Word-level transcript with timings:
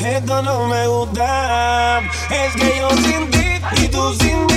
esto 0.00 0.42
no 0.42 0.66
me 0.66 0.86
gusta. 0.86 2.00
Es 2.30 2.54
que 2.54 2.78
yo 2.78 2.90
sin 2.90 3.30
ti 3.30 3.82
y 3.82 3.88
tú 3.88 4.14
sin 4.14 4.46
mí. 4.46 4.51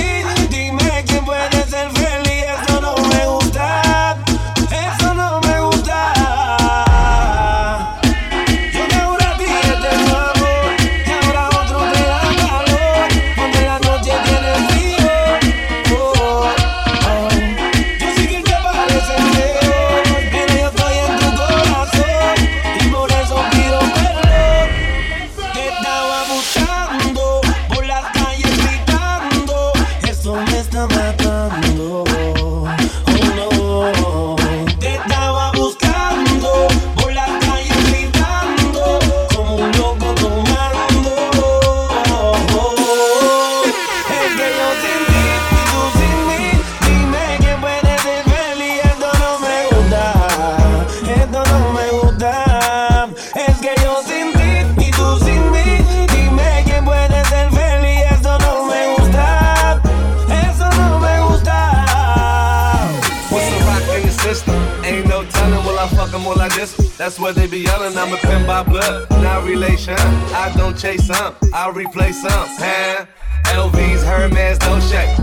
chase 70.86 71.06
some, 71.06 71.34
I'll 71.52 71.72
replay 71.72 72.12
some. 72.12 72.46
Huh? 72.62 73.06
LVs, 73.46 74.02
Hermes, 74.04 74.58
no 74.60 74.78
shake. 74.78 75.18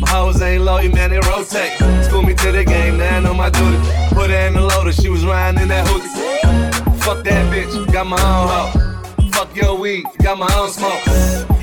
My 0.00 0.08
hoes 0.10 0.42
ain't 0.42 0.64
loyal, 0.64 0.92
man, 0.92 1.10
they 1.10 1.20
rotate. 1.20 1.72
School 2.04 2.22
me 2.22 2.34
to 2.34 2.52
the 2.52 2.64
game, 2.64 2.98
now 2.98 3.16
I 3.16 3.20
know 3.20 3.32
my 3.32 3.48
duty. 3.48 3.78
Put 4.14 4.28
her 4.30 4.46
in 4.46 4.54
the 4.54 4.60
loader, 4.60 4.92
she 4.92 5.08
was 5.08 5.24
riding 5.24 5.62
in 5.62 5.68
that 5.68 5.86
hoodie. 5.88 7.00
Fuck 7.00 7.24
that 7.24 7.44
bitch, 7.52 7.72
got 7.92 8.06
my 8.06 8.20
own 8.32 8.48
hoe. 8.52 9.30
Fuck 9.32 9.56
your 9.56 9.78
weed, 9.78 10.04
got 10.18 10.38
my 10.38 10.52
own 10.58 10.68
smoke. 10.68 11.02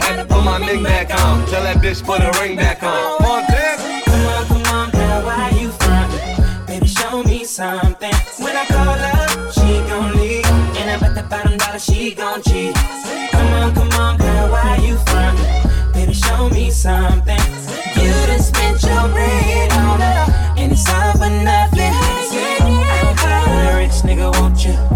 Had 0.01 0.15
to 0.17 0.25
put 0.25 0.43
my 0.43 0.57
ring 0.65 0.81
back 0.83 1.11
on, 1.11 1.45
tell 1.47 1.61
that 1.63 1.77
bitch 1.77 2.03
put 2.03 2.21
a 2.21 2.31
ring 2.41 2.55
back 2.55 2.81
on. 2.81 3.17
Come 3.19 3.31
on, 3.31 3.43
come 3.45 4.25
on, 4.25 4.45
come 4.47 4.65
on, 4.77 4.89
girl, 4.91 5.25
why 5.27 5.49
you 5.59 5.69
front? 5.69 6.67
Baby, 6.67 6.87
show 6.87 7.21
me 7.23 7.43
something. 7.43 8.15
When 8.39 8.55
I 8.57 8.65
call 8.65 8.97
up, 9.13 9.53
she 9.53 9.77
gon' 9.89 10.15
leave. 10.17 10.45
And 10.79 10.89
I 10.89 10.97
bet 10.99 11.13
the 11.13 11.23
bottom 11.29 11.57
dollar 11.57 11.77
she 11.77 12.15
gon' 12.15 12.41
cheat 12.41 12.75
you 14.93 14.99
find. 15.05 15.37
Baby, 15.93 16.13
show 16.13 16.49
me 16.49 16.69
something. 16.69 17.39
You 17.97 18.11
done 18.27 18.39
spent 18.39 18.81
your 18.83 19.07
bread 19.09 19.71
on 19.73 20.01
it, 20.01 20.59
and 20.59 20.71
it's 20.71 20.87
all 20.89 21.13
for 21.13 21.29
nothing. 21.29 21.93
So, 22.29 22.39
I'm 23.27 23.75
a 23.75 23.77
rich 23.77 23.97
nigga, 24.03 24.31
won't 24.39 24.65
you? 24.65 24.92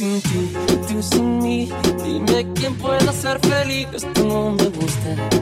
sin 0.00 0.22
ti, 0.22 0.50
tú 0.88 1.02
sin 1.02 1.38
mí. 1.40 1.68
Dime 2.02 2.46
quién 2.54 2.74
pueda 2.76 3.12
ser 3.12 3.38
feliz. 3.40 3.86
Esto 3.92 4.24
no 4.24 4.52
me 4.52 4.64
gusta. 4.68 5.39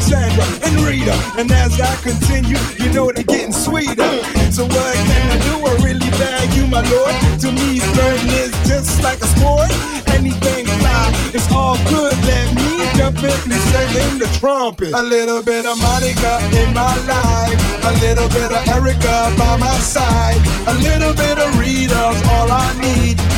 Sandra, 0.00 0.44
and 0.64 0.80
Rita. 0.80 1.14
And 1.38 1.50
as 1.50 1.80
I 1.80 1.94
continue, 1.96 2.58
you 2.78 2.92
know 2.92 3.10
they're 3.12 3.24
getting 3.24 3.52
sweeter. 3.52 4.08
So 4.50 4.64
what 4.64 4.94
can 4.94 5.24
I 5.30 5.38
do? 5.44 5.54
I 5.66 5.72
really 5.84 6.10
bag 6.16 6.52
you, 6.54 6.66
my 6.66 6.82
lord. 6.90 7.14
To 7.42 7.52
me, 7.52 7.80
Burning 7.94 8.32
is 8.32 8.52
just 8.66 9.02
like 9.02 9.20
a 9.20 9.26
sport. 9.26 9.70
Anything 10.08 10.66
fly, 10.66 11.12
it's 11.34 11.50
all 11.52 11.76
good. 11.88 12.16
Let 12.24 12.54
me 12.54 12.86
jump 12.96 13.18
in 13.18 13.52
and 13.52 13.62
sing 13.70 13.92
in 14.02 14.18
the 14.18 14.28
trumpet. 14.38 14.92
A 14.94 15.02
little 15.02 15.42
bit 15.42 15.66
of 15.66 15.80
Monica 15.80 16.40
in 16.56 16.74
my 16.74 16.94
life. 17.06 17.58
A 17.84 17.92
little 18.00 18.28
bit 18.28 18.50
of 18.50 18.66
Erica 18.68 19.32
by 19.38 19.56
my 19.56 19.78
side. 19.78 20.40
A 20.66 20.74
little 20.82 21.14
bit 21.14 21.38
of 21.38 21.58
Rita's 21.58 22.18
all 22.28 22.50
I 22.50 22.74
need 22.80 23.37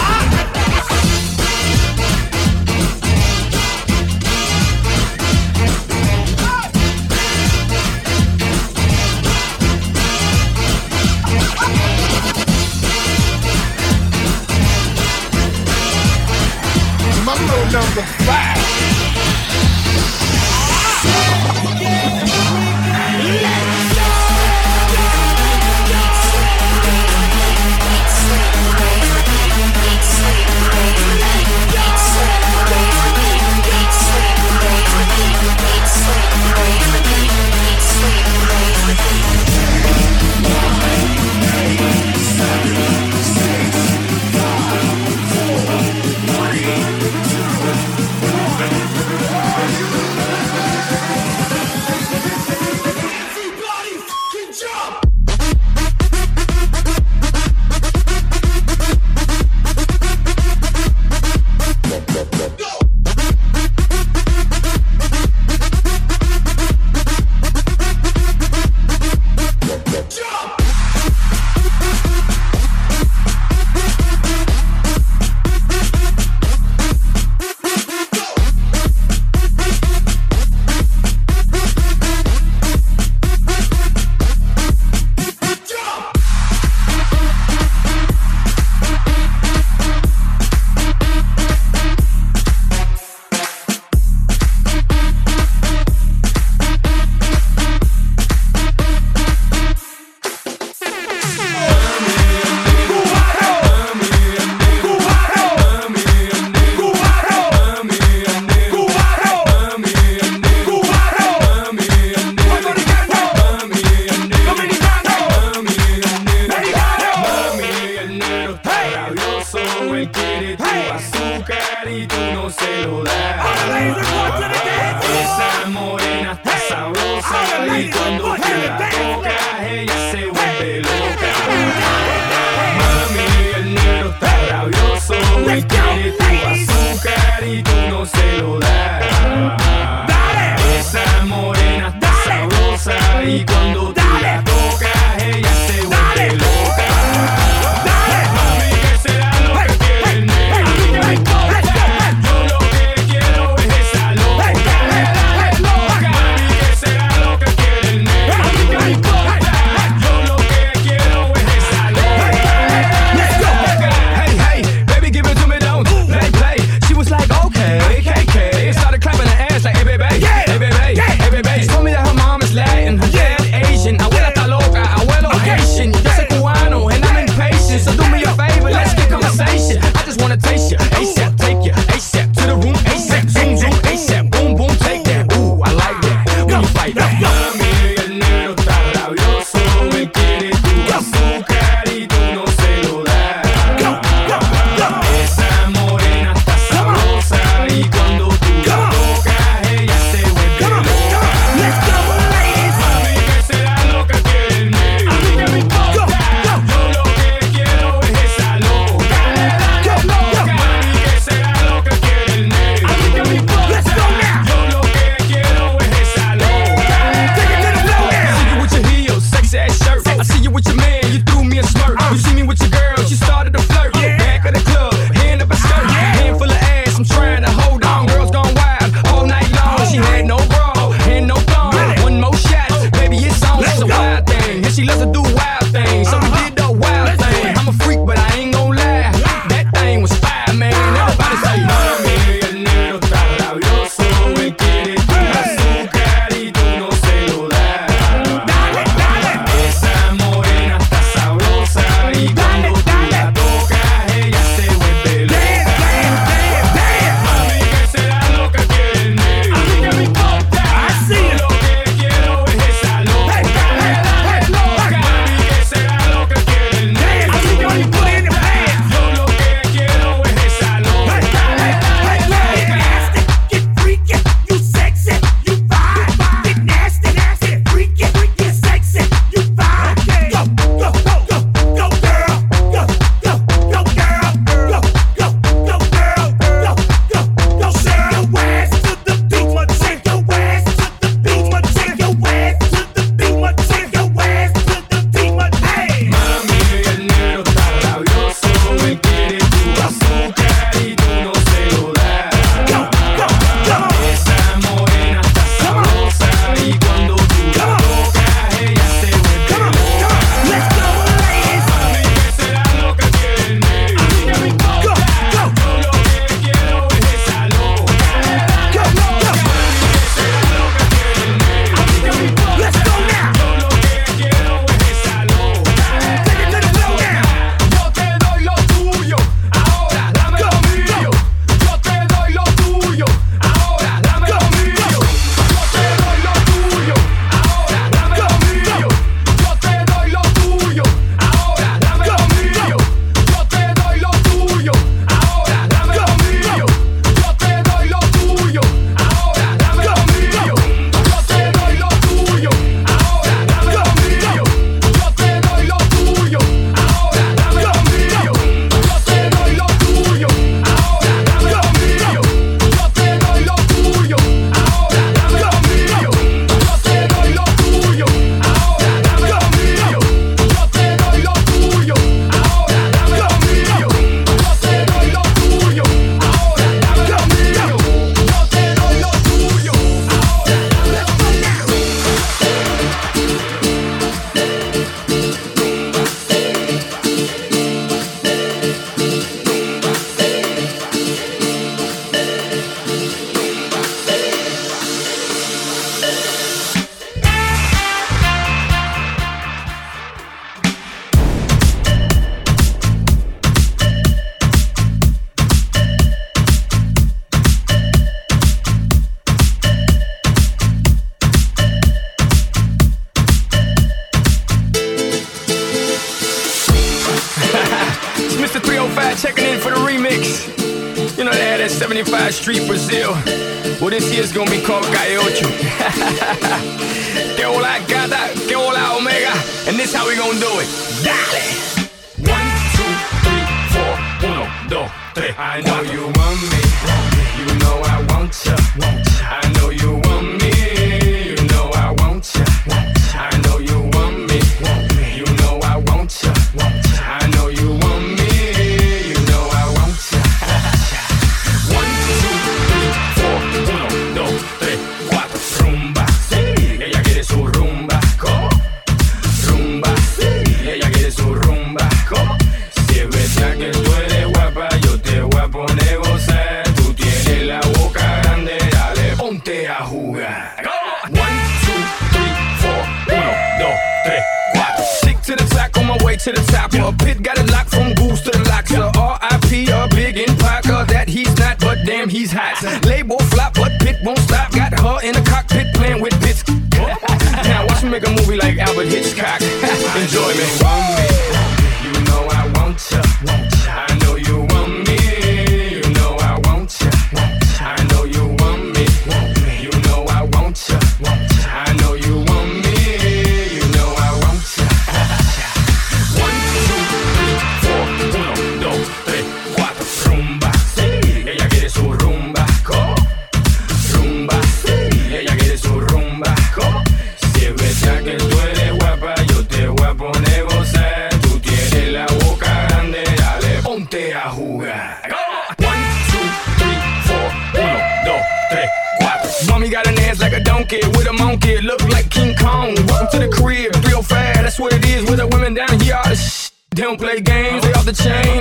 Play 537.01 537.19
games, 537.19 537.63
they 537.63 537.73
off 537.73 537.83
the 537.83 537.93
chain, 537.93 538.40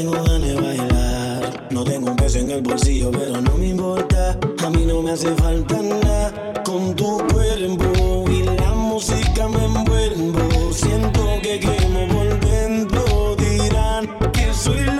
tengo 0.00 0.12
ganas 0.12 0.48
de 0.48 0.54
bailar. 0.54 1.68
No 1.70 1.84
tengo 1.84 2.10
un 2.10 2.16
peso 2.16 2.38
en 2.38 2.50
el 2.50 2.62
bolsillo, 2.62 3.10
pero 3.10 3.40
no 3.40 3.56
me 3.58 3.68
importa. 3.68 4.38
A 4.64 4.70
mí 4.70 4.86
no 4.86 5.02
me 5.02 5.10
hace 5.10 5.34
falta 5.34 5.76
nada 5.82 6.54
con 6.64 6.96
tu 6.96 7.18
cuerpo 7.28 8.24
y 8.30 8.42
la 8.42 8.72
música 8.72 9.46
me 9.48 9.62
envuelvo. 9.62 10.72
Siento 10.72 11.20
que 11.42 11.60
quemo 11.60 12.08
por 12.08 12.40
dentro. 12.40 13.36
Dirán 13.36 14.08
que 14.32 14.54
soy 14.54 14.80
la 14.86 14.99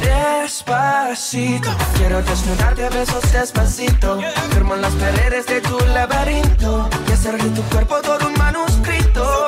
Despacito, 0.00 1.70
quiero 1.96 2.22
desnudarte 2.22 2.86
a 2.86 2.90
besos 2.90 3.32
despacito. 3.32 4.18
Firmo 4.52 4.74
en 4.74 4.82
las 4.82 4.94
paredes 4.94 5.46
de 5.46 5.60
tu 5.60 5.78
laberinto 5.94 6.88
y 7.08 7.12
hacer 7.12 7.42
de 7.42 7.50
tu 7.50 7.62
cuerpo 7.64 8.00
todo 8.00 8.26
un 8.26 8.34
manuscrito. 8.34 9.39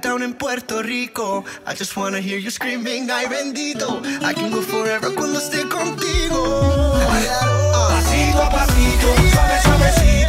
Down 0.00 0.22
in 0.22 0.34
Puerto 0.34 0.82
Rico. 0.82 1.44
I 1.66 1.74
just 1.74 1.96
wanna 1.96 2.20
hear 2.20 2.38
you 2.38 2.50
screaming, 2.50 3.10
ay 3.10 3.26
bendito. 3.26 4.00
I 4.24 4.32
can 4.32 4.50
go 4.50 4.62
forever 4.62 5.10
cuando 5.14 5.38
esté 5.38 5.68
contigo. 5.68 6.96
Pasito 7.72 8.42
a 8.42 8.50
pasito, 8.50 9.08
suave, 9.32 9.60
suavecito, 9.62 10.19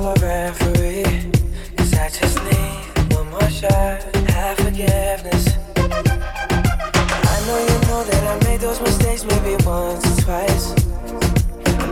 call 0.00 0.12
a 0.12 0.18
I 1.94 2.08
just 2.08 2.38
need 2.44 3.14
one 3.14 3.28
more 3.30 3.50
shot, 3.50 4.00
forgiveness. 4.56 5.44
I 7.32 7.36
know 7.46 7.58
you 7.68 7.76
know 7.88 8.02
that 8.10 8.22
I 8.32 8.34
made 8.48 8.60
those 8.60 8.80
mistakes 8.80 9.24
maybe 9.24 9.62
once 9.64 10.04
or 10.10 10.16
twice. 10.24 10.66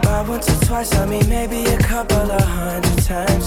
By 0.02 0.22
once 0.26 0.48
or 0.48 0.66
twice, 0.66 0.94
I 0.94 1.04
mean 1.06 1.28
maybe 1.28 1.64
a 1.64 1.78
couple 1.78 2.30
of 2.38 2.40
hundred 2.40 2.98
times. 3.04 3.46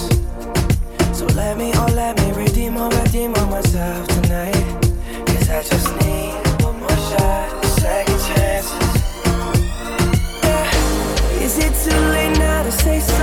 So 1.18 1.26
let 1.34 1.56
me, 1.56 1.72
oh 1.74 1.88
let 1.94 2.16
me 2.20 2.32
redeem 2.32 2.76
redeem 3.00 3.32
myself 3.32 4.06
I 5.50 5.62
just 5.62 5.90
need 6.02 6.62
one 6.62 6.78
more 6.78 7.00
shot, 7.08 7.64
second. 7.80 8.20
Is 11.46 11.58
it 11.58 11.72
too 11.84 12.00
late 12.14 12.38
now 12.38 12.62
to 12.62 12.72
say? 12.72 13.21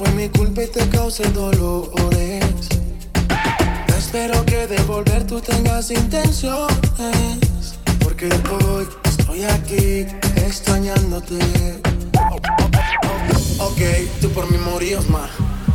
Fue 0.00 0.10
mi 0.12 0.30
culpa 0.30 0.62
y 0.62 0.66
te 0.66 0.88
causé 0.88 1.24
dolores. 1.30 2.42
Espero 3.98 4.42
que 4.46 4.66
de 4.66 4.82
volver 4.84 5.26
tú 5.26 5.42
tengas 5.42 5.90
intenciones. 5.90 6.78
Porque 8.02 8.30
hoy 8.50 8.88
estoy 9.04 9.44
aquí 9.44 10.06
extrañándote. 10.36 11.38
Ok, 13.58 13.80
tú 14.22 14.30
por 14.30 14.50
mí 14.50 14.56
morías 14.72 15.06
más. 15.10 15.28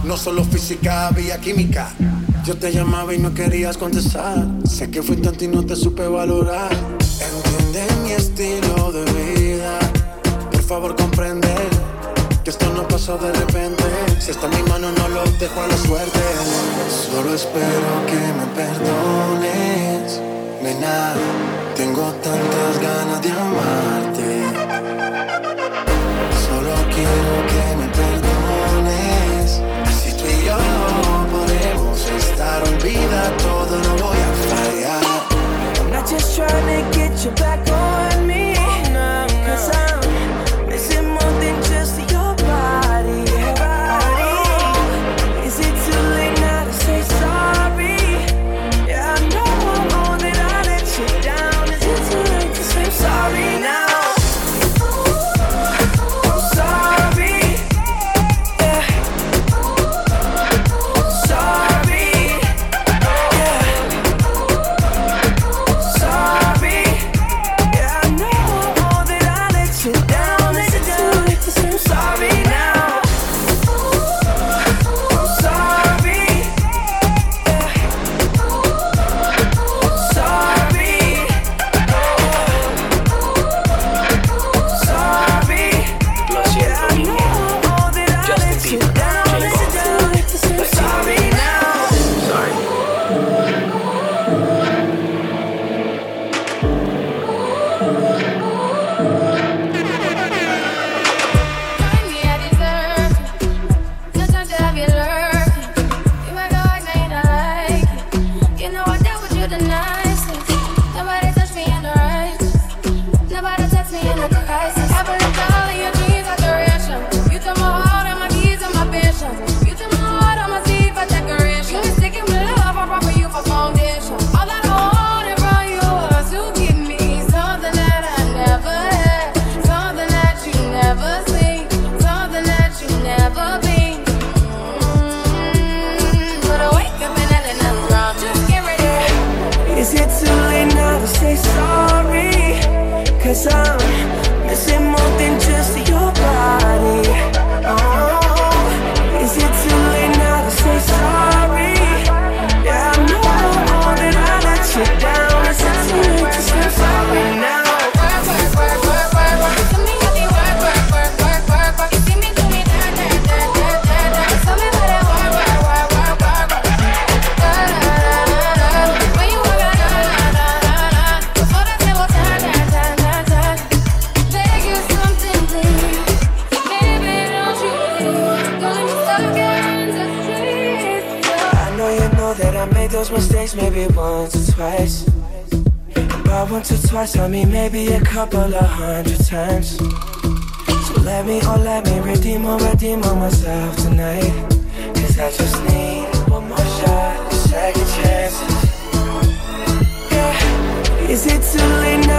No 0.03 0.17
solo 0.17 0.43
física, 0.43 1.09
había 1.09 1.39
química. 1.39 1.93
Yo 2.45 2.57
te 2.57 2.71
llamaba 2.71 3.13
y 3.13 3.19
no 3.19 3.31
querías 3.31 3.77
contestar. 3.77 4.47
Sé 4.67 4.89
que 4.89 5.03
fui 5.03 5.17
tonto 5.17 5.43
y 5.43 5.49
no 5.49 5.63
te 5.63 5.75
supe 5.75 6.07
valorar. 6.07 6.71
Entiende 7.21 7.85
mi 8.03 8.11
estilo 8.13 8.91
de 8.91 9.05
vida. 9.11 9.77
Por 10.51 10.63
favor, 10.63 10.95
comprende 10.95 11.53
que 12.43 12.49
esto 12.49 12.73
no 12.73 12.87
pasó 12.87 13.17
de 13.17 13.31
repente. 13.31 13.64
Si 14.25 14.31
está 14.31 14.47
mi 14.47 14.63
mano, 14.63 14.91
no 14.91 15.07
lo 15.07 15.23
dejo 15.37 15.61
a 15.61 15.67
la 15.67 15.77
suerte. 15.77 16.19
Solo 16.89 17.35
espero 17.35 18.05
que 18.07 18.15
me 18.37 18.45
perdones. 18.55 20.19
Nena, 20.63 21.13
tengo 21.75 22.11
tantas 22.23 22.81
ganas 22.81 23.21
de 23.21 23.29
amarte. 23.29 24.14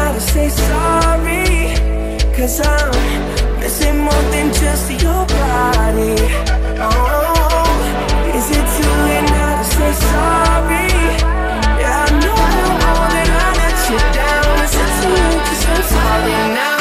gotta 0.06 0.20
say 0.20 0.48
sorry 0.48 1.74
Cause 2.36 2.60
I'm 2.60 3.58
missing 3.58 3.98
more 3.98 4.24
than 4.30 4.52
just 4.52 4.90
your 5.02 5.22
body 5.40 6.14
Oh, 6.78 7.76
is 8.38 8.46
it 8.58 8.66
too 8.76 8.92
late 9.06 9.28
now 9.34 9.58
to 9.58 9.64
say 9.74 9.92
sorry? 10.10 10.88
Yeah, 11.80 12.04
I 12.04 12.10
know 12.22 12.38
all 12.88 13.06
that 13.14 13.28
I 13.42 13.50
let 13.60 13.76
you 13.90 13.98
down 14.20 14.54
Is 14.64 14.74
it 14.82 14.90
too 15.00 15.14
late? 15.18 15.42
Cause 15.48 15.64
I'm 15.72 15.82
sorry 15.94 16.54
now 16.54 16.75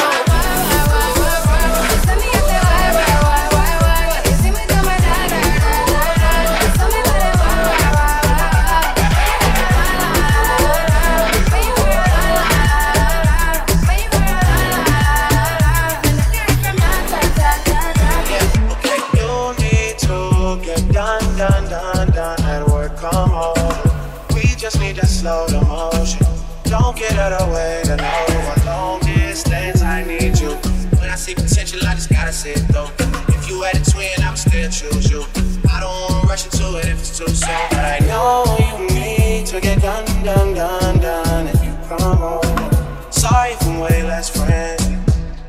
So 37.16 37.24
too. 37.24 37.32
But 37.72 37.80
I 37.80 38.00
know 38.08 38.44
you 38.60 38.94
need 38.94 39.46
to 39.46 39.62
get 39.62 39.82
done, 39.82 40.04
done, 40.22 40.54
done, 40.54 41.00
done 41.00 41.48
if 41.48 41.64
you 41.64 41.72
come 41.88 42.22
over. 42.22 43.10
Sorry 43.10 43.54
for 43.62 43.80
way 43.80 44.04
less 44.04 44.30
friends. 44.30 44.84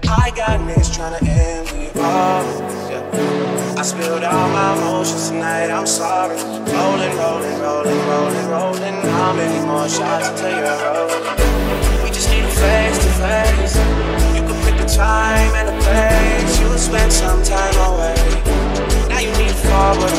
I 0.09 0.31
got 0.31 0.61
niggas 0.61 0.95
trying 0.95 1.19
to 1.19 1.25
end 1.29 1.67
me 1.77 1.89
off. 2.01 2.47
Oh, 2.47 2.89
yeah. 2.89 3.75
I 3.77 3.83
spilled 3.83 4.23
all 4.23 4.49
my 4.51 4.79
emotions 4.79 5.31
tonight, 5.31 5.73
I'm 5.73 5.89
sorry. 5.89 6.37
Rolling, 6.37 7.17
rolling, 7.19 7.59
rolling, 7.59 7.99
rolling, 8.07 8.49
rolling. 8.49 8.95
How 9.19 9.33
many 9.33 9.67
more 9.67 9.89
shots 9.89 10.29
until 10.29 10.51
you're 10.51 10.79
rolling? 10.87 12.05
We 12.05 12.11
just 12.15 12.31
need 12.31 12.45
a 12.45 12.55
face 12.63 12.99
to 13.03 13.11
face. 13.27 13.75
You 14.39 14.47
can 14.47 14.55
pick 14.63 14.79
the 14.79 14.87
time 14.87 15.53
and 15.59 15.67
the 15.71 15.77
place. 15.83 16.61
You'll 16.61 16.79
spend 16.79 17.13
some 17.13 17.43
time 17.43 17.75
away 17.91 18.56
now 19.17 19.39
need 19.39 19.57
forward. 19.65 20.13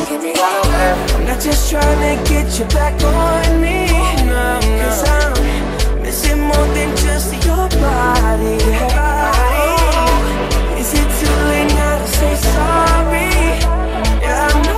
I'm 1.14 1.24
not 1.24 1.40
just 1.40 1.70
trying 1.70 2.16
to 2.16 2.30
get 2.30 2.58
you 2.58 2.64
back 2.66 3.00
on 3.02 3.60
me. 3.60 3.86
No, 4.26 4.60
no. 4.60 4.90
I'm 5.90 6.02
missing 6.02 6.40
more 6.40 6.66
than 6.74 6.96
just 6.96 7.32
your 7.46 7.68
body. 7.80 8.58
Oh, 9.50 9.76
is 10.78 10.92
it 10.94 11.08
too 11.18 11.34
late 11.50 11.72
now 11.74 11.98
to 11.98 12.06
say 12.08 12.34
sorry? 12.36 13.30
Yeah, 14.20 14.48
I 14.50 14.62
know. 14.66 14.77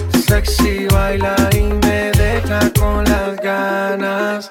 Sexy 0.31 0.87
baila 0.87 1.35
y 1.51 1.59
me 1.59 2.09
deja 2.11 2.61
con 2.79 3.03
las 3.03 3.35
ganas. 3.41 4.47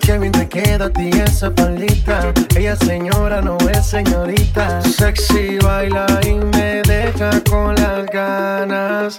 Qué 0.00 0.16
bien 0.16 0.30
te 0.30 0.48
queda 0.48 0.84
a 0.84 0.90
ti 0.90 1.10
esa 1.10 1.52
palita. 1.52 2.32
Ella 2.54 2.76
señora 2.76 3.42
no 3.42 3.58
es 3.72 3.86
señorita. 3.86 4.80
Sexy 4.82 5.58
baila 5.58 6.06
y 6.24 6.34
me 6.34 6.82
deja 6.82 7.28
con 7.50 7.74
las 7.74 8.06
ganas. 8.06 9.18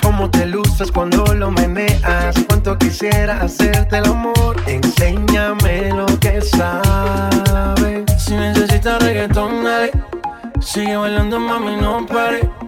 Cómo 0.00 0.30
te 0.30 0.46
luces 0.46 0.92
cuando 0.92 1.24
lo 1.34 1.50
meneas. 1.50 2.36
Cuánto 2.46 2.78
quisiera 2.78 3.40
hacerte 3.40 3.98
el 3.98 4.06
amor. 4.06 4.54
Enséñame 4.68 5.90
lo 5.94 6.06
que 6.20 6.40
sabes. 6.42 8.04
Si 8.18 8.36
necesitas 8.36 9.02
reggaetón, 9.02 9.64
dale. 9.64 9.90
Sigue 10.60 10.96
bailando, 10.96 11.40
mami, 11.40 11.74
no 11.74 12.06
pare. 12.06 12.67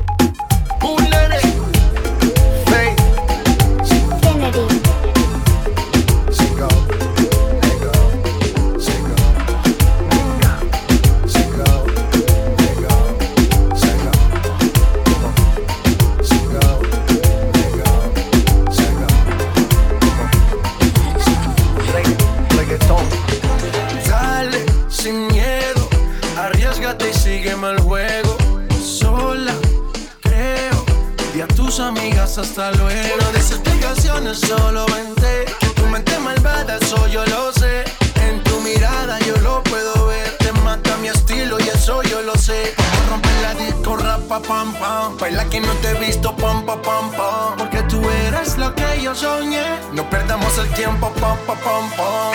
Tus 31.71 31.79
amigas 31.79 32.37
hasta 32.37 32.71
luego. 32.71 33.15
No 33.21 33.31
des 33.31 33.51
explicaciones, 33.51 34.39
solo 34.39 34.85
vente. 34.87 35.45
Que 35.57 35.67
tu 35.67 35.85
mente 35.85 36.17
malvada, 36.19 36.75
eso 36.75 37.07
yo 37.07 37.25
lo 37.27 37.53
sé. 37.53 37.85
En 38.27 38.43
tu 38.43 38.59
mirada 38.59 39.17
yo 39.19 39.37
lo 39.37 39.63
puedo 39.63 40.07
ver. 40.07 40.35
Te 40.39 40.51
mata 40.63 40.97
mi 40.97 41.07
estilo 41.07 41.57
y 41.61 41.69
eso 41.69 42.03
yo 42.03 42.21
lo 42.23 42.35
sé. 42.35 42.73
A 42.77 43.09
romper 43.09 43.31
la 43.41 43.53
disco, 43.53 43.95
rapa, 43.95 44.41
pam, 44.41 44.73
pam. 44.73 45.17
Baila 45.17 45.45
que 45.45 45.61
no 45.61 45.71
te 45.75 45.91
he 45.91 45.93
visto, 46.05 46.35
pam, 46.35 46.65
pam, 46.65 46.81
pam, 46.81 47.09
pam. 47.11 47.55
Porque 47.57 47.81
tú 47.83 48.01
eres 48.27 48.57
lo 48.57 48.75
que 48.75 49.01
yo 49.01 49.15
soñé. 49.15 49.63
No 49.93 50.09
perdamos 50.09 50.57
el 50.57 50.67
tiempo, 50.73 51.09
pam, 51.21 51.37
pam, 51.47 51.57
pam, 51.59 51.89
pam. 51.95 52.33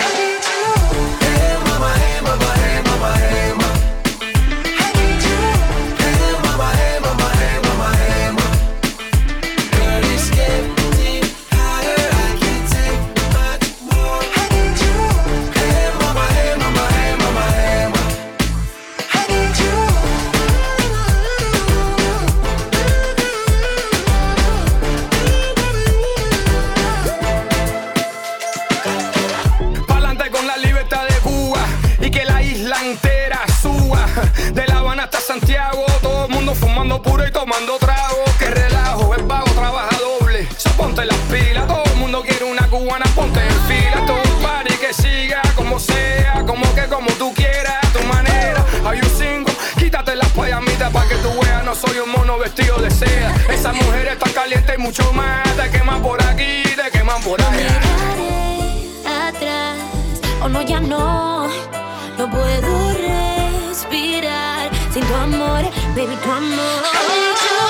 Hey, 1.21 1.57
mama, 1.67 1.91
hey, 1.95 2.21
mama, 2.23 2.53
hey, 2.55 2.81
mama, 2.85 3.13
hey, 3.15 3.29
mama. 3.29 3.29
Hey, 3.29 3.46
puro 37.01 37.27
y 37.27 37.31
tomando 37.31 37.77
trago. 37.77 38.23
Que 38.39 38.49
relajo, 38.49 39.15
es 39.15 39.27
vago, 39.27 39.47
trabaja 39.51 39.97
doble. 39.97 40.47
So 40.57 40.69
ponte 40.71 41.05
las 41.05 41.17
pilas, 41.31 41.67
todo 41.67 41.83
el 41.85 41.95
mundo 41.95 42.21
quiere 42.21 42.45
una 42.45 42.67
cubana, 42.69 43.05
ponte 43.15 43.39
en 43.39 43.61
fila. 43.67 44.05
Todo 44.05 44.21
un 44.21 44.41
party 44.41 44.73
que 44.75 44.93
siga 44.93 45.41
como 45.55 45.79
sea, 45.79 46.43
como 46.45 46.73
que 46.75 46.85
como 46.87 47.09
tú 47.13 47.33
quieras, 47.33 47.75
a 47.83 47.87
tu 47.91 48.03
manera. 48.05 48.65
Hay 48.85 48.99
un 48.99 49.09
single, 49.09 49.53
quítate 49.77 50.15
las 50.15 50.29
payamitas 50.29 50.91
para 50.91 51.07
que 51.09 51.15
tú 51.15 51.29
veas, 51.41 51.63
no 51.63 51.75
soy 51.75 51.99
un 51.99 52.11
mono 52.11 52.37
vestido 52.37 52.77
de 52.77 52.91
seda. 52.91 53.33
Esa 53.49 53.73
mujer 53.73 54.07
está 54.07 54.29
caliente 54.31 54.73
y 54.77 54.81
mucho 54.81 55.11
más. 55.13 55.43
Te 55.55 55.69
queman 55.69 56.01
por 56.01 56.21
aquí, 56.23 56.63
te 56.63 56.91
queman 56.91 57.21
por 57.21 57.41
allá. 57.41 57.79
atrás. 59.27 59.77
Oh 60.41 60.49
no, 60.49 60.61
ya 60.61 60.79
no, 60.79 61.47
no 62.17 62.29
puedo 62.29 62.96
sin 64.97 65.07
tu 65.07 65.13
amor, 65.15 65.63
baby, 65.95 66.15
tu 66.23 66.31
amor. 66.31 67.66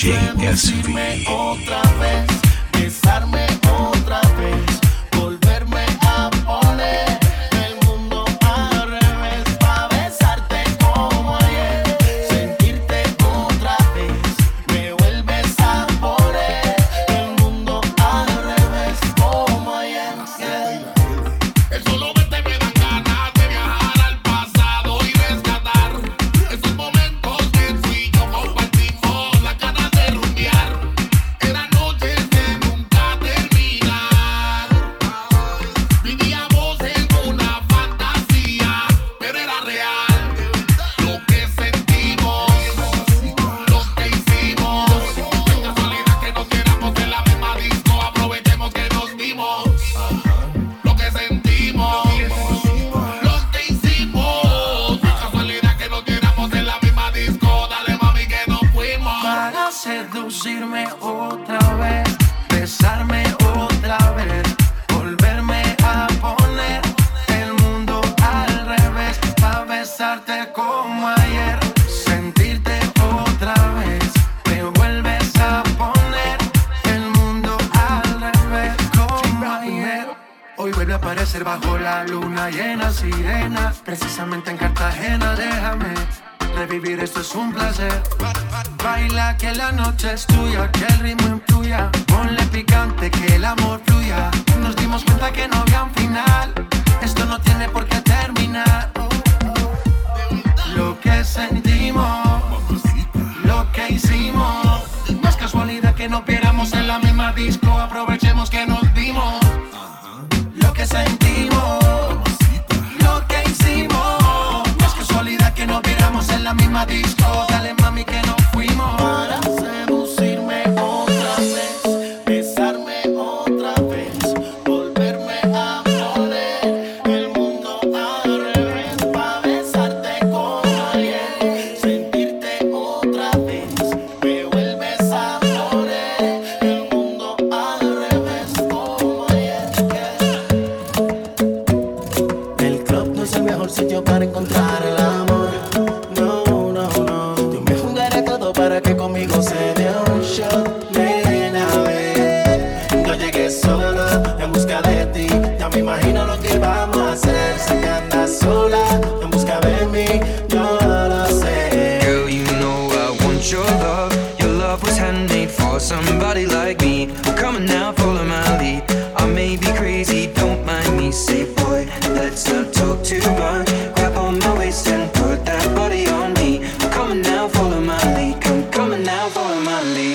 DJ 0.00 0.16
SB. 0.40 2.29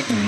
me. 0.03 0.24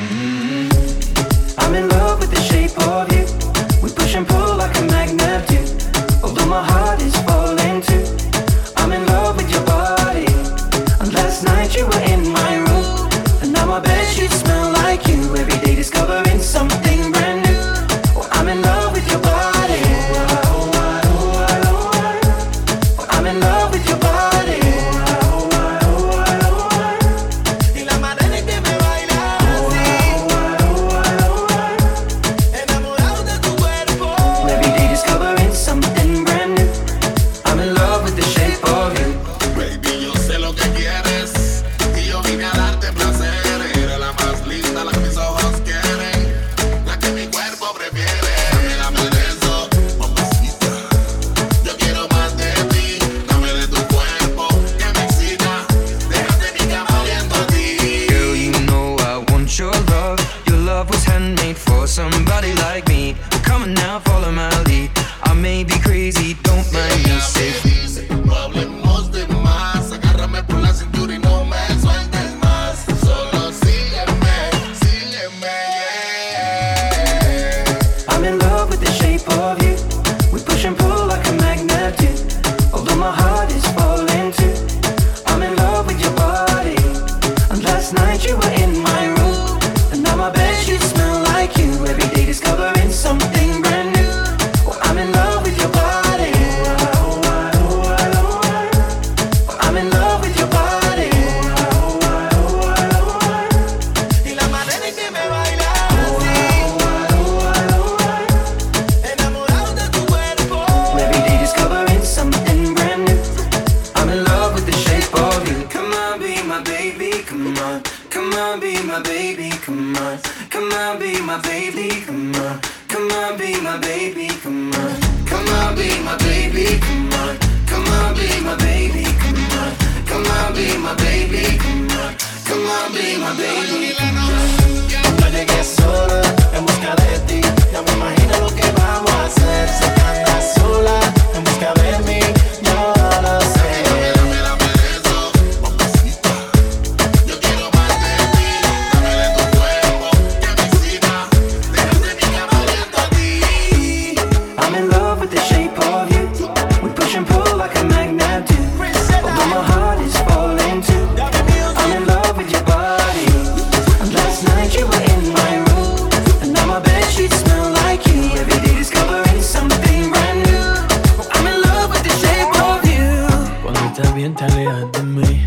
bien 174.18 174.34
te 174.34 174.46
alejas 174.46 174.92
de 174.94 175.04
mí. 175.04 175.46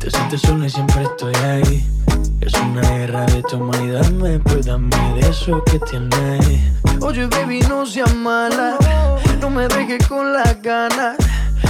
Te 0.00 0.10
sientes 0.10 0.40
sola 0.40 0.66
y 0.66 0.70
siempre 0.70 1.04
estoy 1.04 1.34
ahí. 1.36 1.86
Es 2.40 2.52
una 2.54 2.80
guerra 2.80 3.24
de 3.26 3.42
toma 3.42 3.76
y 3.80 3.90
dame, 3.90 4.40
pues 4.40 4.66
dame 4.66 4.96
de 5.14 5.28
eso 5.28 5.62
que 5.64 5.78
tienes. 5.78 6.60
Oye, 7.00 7.26
baby, 7.26 7.60
no 7.68 7.86
seas 7.86 8.12
mala. 8.16 8.76
No 9.40 9.50
me 9.50 9.68
dejes 9.68 10.04
con 10.08 10.32
las 10.32 10.60
ganas. 10.62 11.16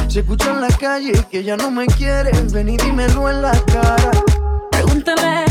Se 0.09 0.21
escucha 0.21 0.51
en 0.53 0.63
la 0.63 0.69
calle 0.69 1.13
que 1.31 1.45
ya 1.45 1.57
no 1.59 1.71
me 1.71 1.87
quieres. 1.87 2.51
Ven 2.51 2.71
y 2.71 2.79
dímelo 2.79 3.29
en 3.29 3.43
la 3.43 3.53
cara. 3.67 4.11
Pregúntale 4.71 5.45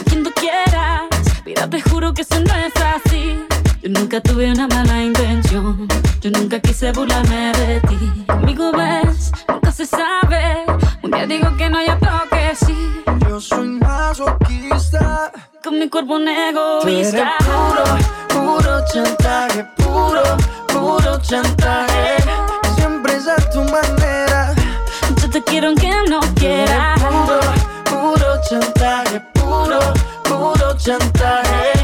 a 0.00 0.02
quien 0.06 0.24
tú 0.24 0.32
quieras. 0.34 1.02
Mira, 1.44 1.68
te 1.68 1.82
juro 1.82 2.14
que 2.14 2.22
eso 2.22 2.40
no 2.40 2.54
es 2.54 2.72
así. 2.76 3.38
Yo 3.82 3.88
nunca 3.90 4.20
tuve 4.20 4.50
una 4.50 4.66
mala 4.66 5.02
intención. 5.02 5.86
Yo 6.20 6.30
nunca 6.30 6.58
quise 6.60 6.92
burlarme 6.92 7.52
de 7.52 7.80
ti. 7.82 8.24
Conmigo 8.26 8.72
ves, 8.72 9.32
nunca 9.48 9.70
se 9.72 9.86
sabe. 9.86 10.64
Un 11.02 11.10
día 11.10 11.26
digo 11.26 11.56
que 11.56 11.70
no, 11.70 11.80
y 11.82 11.88
otro 11.88 12.10
que 12.30 12.54
sí. 12.56 13.02
Yo 13.28 13.40
soy 13.40 13.68
masoquista. 13.68 15.30
Con 15.62 15.78
mi 15.78 15.88
cuerpo 15.88 16.14
un 16.16 16.24
Tú 16.24 16.30
egoísta. 16.88 17.34
puro, 17.38 17.84
puro 18.28 18.80
chantaje, 18.92 19.64
puro, 19.76 20.22
puro 20.68 21.18
chantaje. 21.20 22.16
Siempre 22.76 23.16
es 23.16 23.28
a 23.28 23.36
tu 23.50 23.62
manera. 23.62 24.54
Yo 25.20 25.30
te 25.30 25.42
quiero 25.44 25.68
aunque 25.68 25.90
no 26.08 26.20
quieras. 26.34 27.00
Puro, 27.00 27.40
puro 27.84 28.40
chantaje, 28.48 29.20
puro, 29.34 29.78
puro 30.24 30.76
chantaje. 30.76 31.77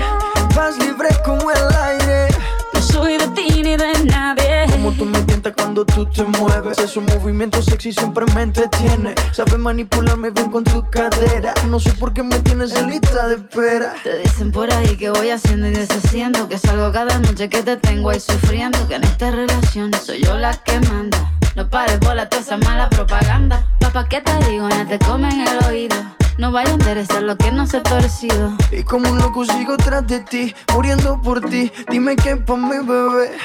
Vas 0.54 0.78
libre 0.78 1.08
como 1.24 1.50
el 1.50 1.74
aire. 1.82 2.28
No 2.72 2.80
soy 2.80 3.18
de 3.18 3.26
ti 3.28 3.62
ni 3.62 3.76
de 3.76 3.92
nadie. 4.04 4.66
Como 4.70 4.92
tú 4.92 5.04
me 5.04 5.20
tientas 5.22 5.52
cuando 5.56 5.84
tú 5.84 6.06
te 6.06 6.22
mueves. 6.22 6.78
Esos 6.78 7.02
movimientos 7.02 7.64
sexy 7.64 7.92
siempre 7.92 8.24
me 8.34 8.42
entretiene. 8.42 9.14
Sabes 9.32 9.58
manipularme 9.58 10.30
bien 10.30 10.50
con 10.50 10.62
tu 10.62 10.88
cadera. 10.90 11.54
No 11.68 11.80
sé 11.80 11.92
por 11.92 12.12
qué 12.12 12.22
me 12.22 12.38
tienes 12.40 12.72
en 12.76 12.90
lista 12.90 13.26
de 13.26 13.34
espera. 13.36 13.94
Te 14.04 14.18
dicen 14.18 14.52
por 14.52 14.72
ahí 14.72 14.96
que 14.96 15.10
voy 15.10 15.30
haciendo 15.30 15.66
y 15.66 15.72
deshaciendo. 15.72 16.48
Que 16.48 16.58
salgo 16.58 16.92
cada 16.92 17.18
noche 17.18 17.48
que 17.48 17.62
te 17.62 17.76
tengo 17.76 18.10
ahí 18.10 18.20
sufriendo. 18.20 18.86
Que 18.86 18.94
en 18.94 19.04
esta 19.04 19.30
relación 19.32 19.92
soy 19.94 20.22
yo 20.22 20.38
la 20.38 20.54
que 20.54 20.78
manda. 20.80 21.32
No 21.54 21.68
pares 21.68 22.00
bola 22.00 22.28
toda 22.28 22.42
esa 22.42 22.56
mala 22.56 22.88
propaganda. 22.90 23.64
Papá, 23.78 24.08
¿qué 24.08 24.20
te 24.20 24.32
digo? 24.50 24.68
Ya 24.68 24.84
te 24.86 24.98
comen 24.98 25.46
el 25.46 25.64
oído. 25.66 25.96
No 26.36 26.50
vaya 26.50 26.70
a 26.70 26.72
interesar 26.72 27.22
lo 27.22 27.36
que 27.36 27.52
no 27.52 27.64
se 27.64 27.76
ha 27.76 27.82
torcido. 27.84 28.52
Y 28.72 28.82
como 28.82 29.08
un 29.08 29.18
loco 29.18 29.44
sigo 29.44 29.76
tras 29.76 30.04
de 30.08 30.18
ti, 30.18 30.52
muriendo 30.72 31.20
por 31.22 31.48
ti. 31.48 31.70
Dime 31.88 32.16
qué 32.16 32.34
pa' 32.36 32.56
mi 32.56 32.78
bebé. 32.84 33.36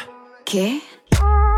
¿Qué? 0.43 0.81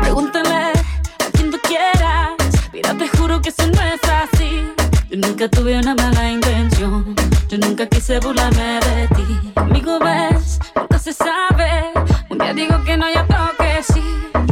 Pregúntale 0.00 0.54
a 0.54 1.30
quien 1.32 1.50
tú 1.50 1.58
quieras. 1.62 2.32
Mira, 2.70 2.94
te 2.98 3.08
juro 3.08 3.40
que 3.40 3.48
eso 3.48 3.66
no 3.66 3.80
es 3.80 4.00
así. 4.04 4.68
Yo 5.08 5.16
nunca 5.26 5.48
tuve 5.48 5.78
una 5.78 5.94
mala 5.94 6.30
intención. 6.30 7.14
Yo 7.52 7.58
nunca 7.58 7.84
quise 7.84 8.18
burlarme 8.18 8.80
de 8.80 9.08
ti. 9.08 9.52
Conmigo 9.54 9.98
ves, 9.98 10.58
nunca 10.74 10.98
se 10.98 11.12
sabe. 11.12 11.92
Un 12.30 12.38
día 12.38 12.54
digo 12.54 12.82
que 12.82 12.96
no, 12.96 13.10
y 13.10 13.12
otro 13.12 13.36
que 13.58 13.82
sí. 13.82 14.02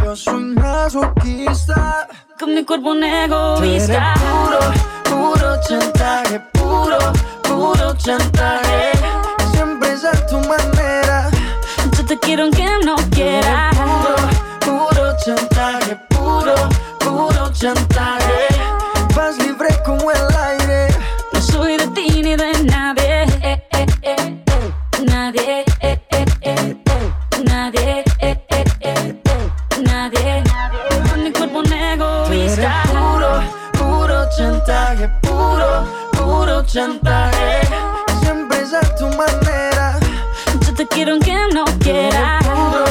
Yo 0.05 0.15
soy 0.15 0.45
masoquista. 0.45 2.07
Con 2.39 2.55
mi 2.55 2.63
cuerpo 2.63 2.91
un 2.91 3.01
Tú 3.01 3.07
eres 3.07 3.89
egoísta. 3.89 4.15
puro, 4.21 4.59
puro 5.05 5.61
chantaje, 5.67 6.41
puro, 6.53 6.99
puro 7.43 7.95
chantaje. 7.97 8.93
Siempre 9.51 9.93
es 9.93 10.05
a 10.05 10.27
tu 10.27 10.37
manera. 10.41 11.31
Yo 11.97 12.05
te 12.05 12.19
quiero 12.19 12.43
aunque 12.43 12.67
no 12.85 12.97
Tú 12.97 13.11
quieras. 13.13 13.77
Puro, 13.79 14.89
puro 14.91 15.17
chantaje, 15.25 15.97
puro, 16.11 16.55
puro 16.99 17.51
chantaje. 17.55 18.49
Vas 19.17 19.39
libre 19.39 19.69
como 19.87 20.11
el 20.11 20.20
nadie. 22.65 23.23
Eh, 23.43 23.63
eh, 23.73 23.87
eh, 24.03 24.17
eh. 24.45 25.05
Nadie. 25.05 25.65
eh, 25.81 25.99
eh. 26.41 26.77
Nadie. 27.45 28.05
Nadie. 29.83 30.43
Con 31.11 31.23
mi 31.25 31.33
cuerpo 31.33 31.59
un 31.59 31.73
egoísta. 31.73 32.83
puro, 32.93 33.43
puro 33.73 34.29
chantaje, 34.37 35.09
puro, 35.23 35.85
puro 36.13 36.63
chantaje. 36.67 37.61
Siempre 38.23 38.61
es 38.63 38.75
a 38.75 38.81
tu 38.97 39.07
manera. 39.09 39.99
Yo 40.67 40.75
te 40.75 40.87
quiero 40.89 41.13
aunque 41.13 41.35
no 41.55 41.65
quieras. 41.81 42.45
Puro, 42.45 42.85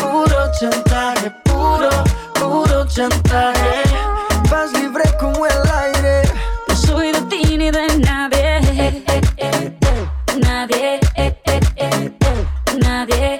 puro 0.00 0.50
chantaje, 0.60 1.30
puro, 1.44 1.90
puro 2.34 2.86
chantaje. 2.86 3.85
Nadie. 10.40 10.98
eh, 11.16 11.32
eh, 11.44 11.60
eh, 11.76 12.12
eh. 12.20 12.78
Nadie. 12.78 13.35